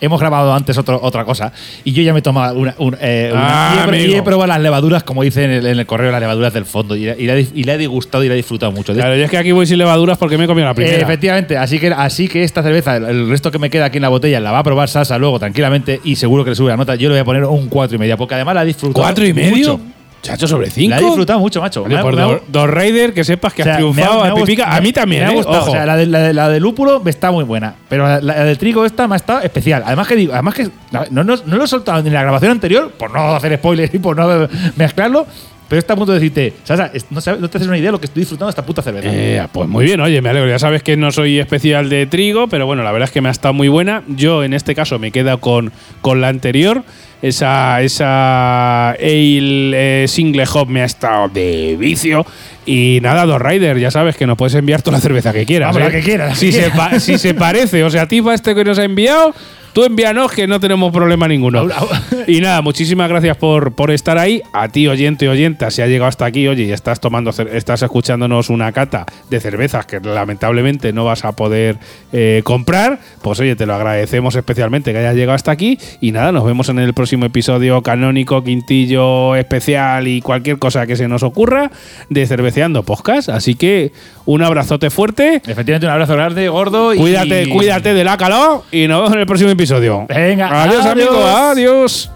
hemos 0.00 0.20
grabado 0.20 0.54
antes 0.54 0.78
otro, 0.78 0.98
otra 1.02 1.24
cosa 1.26 1.52
y 1.84 1.92
yo 1.92 2.02
ya 2.02 2.12
me 2.14 2.20
he 2.20 2.22
tomado 2.22 2.58
una, 2.58 2.74
un- 2.78 2.96
eh, 3.00 3.30
una- 3.32 3.72
Ah, 3.72 3.74
y, 3.74 3.78
he, 3.78 3.82
amigo. 3.82 4.12
y 4.12 4.14
he 4.16 4.22
probado 4.22 4.46
las 4.46 4.60
levaduras, 4.60 5.02
como 5.02 5.22
dice 5.24 5.44
en 5.44 5.50
el, 5.50 5.66
en 5.66 5.78
el 5.78 5.86
correo, 5.86 6.10
las 6.12 6.20
levaduras 6.20 6.52
del 6.54 6.64
fondo 6.66 6.94
y, 6.96 7.04
la- 7.04 7.16
y 7.18 7.26
la, 7.26 7.36
he- 7.36 7.48
y 7.52 7.64
la 7.64 7.74
he 7.74 7.78
disgustado 7.78 8.22
y 8.24 8.28
la 8.28 8.34
he 8.34 8.36
disfrutado 8.36 8.70
mucho. 8.72 8.94
Claro, 8.94 9.16
yo 9.16 9.24
es 9.24 9.30
que 9.30 9.36
aquí 9.38 9.50
voy 9.52 9.66
sin 9.66 9.78
levaduras 9.78 10.16
porque 10.16 10.38
me 10.38 10.44
he 10.44 10.46
comido 10.46 10.66
la 10.66 10.72
Eh, 10.72 10.74
primera. 10.76 10.98
efectivamente, 10.98 11.56
así 11.56 11.78
que, 11.80 11.88
así 11.88 12.28
que 12.28 12.44
esta 12.44 12.62
cerveza, 12.62 12.96
el, 12.96 13.04
el 13.06 13.28
resto 13.28 13.50
que 13.50 13.58
me 13.58 13.68
queda 13.70 13.86
aquí 13.86 13.98
en 13.98 14.02
la 14.02 14.08
botella, 14.08 14.38
la 14.40 14.52
va 14.52 14.60
a 14.60 14.62
probar 14.64 14.88
Sasa 14.88 15.18
luego 15.18 15.38
tranquilamente 15.38 16.00
y 16.04 16.16
seguro 16.16 16.44
que 16.44 16.50
le 16.50 16.56
sube 16.56 16.70
la 16.70 16.76
nota. 16.76 16.94
Yo 16.94 17.08
le 17.08 17.14
voy 17.16 17.20
a 17.20 17.24
poner 17.24 17.44
un 17.44 17.68
4 17.68 17.96
y 17.96 17.98
media, 17.98 18.16
porque 18.16 18.34
además 18.36 18.54
la 18.54 18.62
he 18.62 18.66
disfrutado. 18.66 19.02
¿Cuatro 19.04 19.26
y 19.26 19.32
medio? 19.34 19.50
mucho. 19.78 19.80
Chacho, 20.22 20.46
sobre 20.46 20.70
cinco. 20.70 20.90
La 20.90 21.00
he 21.00 21.04
disfrutado 21.04 21.38
mucho, 21.38 21.60
macho. 21.60 21.82
Vale, 21.82 21.96
Me 21.96 22.02
por 22.02 22.14
me 22.16 22.66
Raider, 22.66 23.14
que 23.14 23.24
sepas 23.24 23.54
que 23.54 23.62
o 23.62 23.64
sea, 23.64 23.74
has 23.74 23.78
triunfado 23.78 24.22
me 24.22 24.28
ha 24.28 24.76
a 24.76 24.80
mí 24.80 24.92
también, 24.92 25.22
me 25.22 25.28
ha 25.28 25.32
¿eh? 25.32 25.36
gustado. 25.36 25.62
Ojo. 25.62 25.70
O 25.70 25.72
sea, 25.72 25.86
la 25.86 25.96
de, 25.96 26.06
la, 26.06 26.18
de, 26.20 26.34
la 26.34 26.48
de 26.48 26.60
lúpulo 26.60 27.02
está 27.06 27.30
muy 27.30 27.44
buena. 27.44 27.74
Pero 27.88 28.06
la, 28.06 28.20
la 28.20 28.44
de 28.44 28.56
trigo 28.56 28.84
esta 28.84 29.08
me 29.08 29.14
ha 29.14 29.16
estado 29.16 29.40
especial. 29.40 29.82
Además 29.86 30.08
que 30.08 30.16
digo, 30.16 30.32
además 30.32 30.54
que 30.54 30.70
no, 30.90 31.04
no, 31.10 31.24
no 31.24 31.56
lo 31.56 31.64
he 31.64 31.68
soltado 31.68 32.02
ni 32.02 32.08
en 32.08 32.14
la 32.14 32.22
grabación 32.22 32.52
anterior, 32.52 32.90
por 32.90 33.12
no 33.12 33.34
hacer 33.34 33.56
spoilers 33.56 33.94
y 33.94 33.98
por 33.98 34.16
no 34.16 34.48
mezclarlo. 34.76 35.26
Pero 35.70 35.78
está 35.78 35.94
a 35.94 35.96
punto 35.96 36.12
de 36.12 36.18
decirte, 36.18 36.52
Sasa, 36.64 36.90
no, 37.10 37.20
sabes- 37.22 37.40
no 37.40 37.48
te 37.48 37.56
haces 37.56 37.68
una 37.68 37.78
idea 37.78 37.86
de 37.88 37.92
lo 37.92 38.00
que 38.00 38.06
estoy 38.06 38.22
disfrutando 38.22 38.48
de 38.48 38.50
esta 38.50 38.66
puta 38.66 38.82
cerveza. 38.82 39.08
Eh, 39.10 39.46
pues 39.52 39.68
muy 39.68 39.84
bien, 39.86 40.00
oye, 40.00 40.20
me 40.20 40.28
alegro. 40.28 40.48
Ya 40.50 40.58
sabes 40.58 40.82
que 40.82 40.96
no 40.96 41.12
soy 41.12 41.38
especial 41.38 41.88
de 41.88 42.06
trigo, 42.06 42.48
pero 42.48 42.66
bueno, 42.66 42.82
la 42.82 42.90
verdad 42.92 43.08
es 43.08 43.12
que 43.12 43.20
me 43.22 43.28
ha 43.28 43.32
estado 43.32 43.54
muy 43.54 43.68
buena. 43.68 44.02
Yo 44.08 44.42
en 44.44 44.52
este 44.52 44.74
caso 44.74 44.98
me 44.98 45.12
quedo 45.12 45.38
con, 45.40 45.72
con 46.02 46.20
la 46.20 46.28
anterior. 46.28 46.82
Esa, 47.22 47.82
esa 47.82 48.90
Ale 48.92 50.02
eh, 50.02 50.08
Single 50.08 50.44
Hop 50.54 50.68
me 50.68 50.82
ha 50.82 50.86
estado 50.86 51.28
de 51.28 51.76
vicio. 51.78 52.26
Y 52.66 52.98
nada, 53.02 53.24
dos 53.26 53.40
Rider, 53.40 53.78
ya 53.78 53.90
sabes 53.90 54.16
que 54.16 54.26
nos 54.26 54.36
puedes 54.36 54.54
enviar 54.54 54.82
toda 54.82 54.96
la 54.98 55.00
cerveza 55.02 55.32
que 55.32 55.44
quieras. 55.46 55.68
Vamos, 55.74 55.82
la 55.90 55.96
¿eh? 55.96 56.00
que 56.00 56.04
quieras, 56.04 56.28
la 56.30 56.34
Si, 56.34 56.46
que 56.46 56.52
se 56.52 56.70
quieras. 56.70 57.02
si 57.02 57.18
se 57.18 57.34
parece, 57.34 57.84
o 57.84 57.90
sea, 57.90 58.06
tifa 58.06 58.34
este 58.34 58.54
que 58.54 58.64
nos 58.64 58.78
ha 58.78 58.84
enviado, 58.84 59.34
tú 59.72 59.84
envíanos 59.84 60.32
que 60.32 60.46
no 60.46 60.60
tenemos 60.60 60.92
problema 60.92 61.28
ninguno. 61.28 61.66
Y 62.26 62.40
nada, 62.40 62.60
muchísimas 62.62 63.08
gracias 63.08 63.36
por, 63.36 63.72
por 63.72 63.90
estar 63.90 64.16
ahí. 64.18 64.42
A 64.52 64.68
ti, 64.68 64.86
oyente 64.86 65.28
o 65.28 65.32
oyenta, 65.32 65.70
si 65.70 65.82
ha 65.82 65.86
llegado 65.86 66.08
hasta 66.08 66.26
aquí, 66.26 66.46
oye, 66.46 66.64
y 66.64 66.70
estás 66.72 67.00
tomando, 67.00 67.30
estás 67.30 67.82
escuchándonos 67.82 68.50
una 68.50 68.70
cata 68.72 69.06
de 69.30 69.40
cervezas 69.40 69.86
que 69.86 69.98
lamentablemente 70.00 70.92
no 70.92 71.04
vas 71.06 71.24
a 71.24 71.32
poder 71.32 71.78
eh, 72.12 72.42
comprar, 72.44 73.00
pues 73.22 73.40
oye, 73.40 73.56
te 73.56 73.66
lo 73.66 73.74
agradecemos 73.74 74.36
especialmente 74.36 74.92
que 74.92 74.98
hayas 74.98 75.14
llegado 75.16 75.34
hasta 75.34 75.50
aquí. 75.50 75.78
Y 76.00 76.12
nada, 76.12 76.30
nos 76.30 76.44
vemos 76.44 76.68
en 76.68 76.78
el 76.78 76.94
próximo 76.94 77.24
episodio 77.26 77.82
canónico, 77.82 78.44
quintillo 78.44 79.34
especial 79.34 80.06
y 80.06 80.20
cualquier 80.20 80.58
cosa 80.58 80.86
que 80.86 80.94
se 80.96 81.08
nos 81.08 81.22
ocurra 81.22 81.70
de 82.10 82.26
Cerveceando 82.26 82.82
Podcast. 82.84 83.28
Así 83.30 83.54
que 83.54 83.92
un 84.26 84.42
abrazote 84.42 84.90
fuerte. 84.90 85.36
Efectivamente, 85.46 85.86
un 85.86 85.92
abrazo 85.92 86.14
grande, 86.14 86.48
gordo. 86.48 86.94
y- 86.94 86.98
Cuídate, 86.98 87.48
cuídate 87.48 87.94
de 87.94 88.04
la 88.04 88.16
calor 88.16 88.62
y 88.70 88.86
nos 88.86 88.98
vemos 88.98 89.12
en 89.14 89.20
el 89.20 89.26
próximo 89.26 89.50
episodio. 89.60 90.06
Venga, 90.08 90.46
adiós, 90.46 90.86
adiós. 90.86 91.08
amigos, 91.08 91.24
adiós. 91.24 92.10